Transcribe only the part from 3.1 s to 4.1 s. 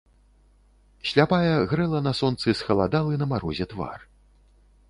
на марозе твар.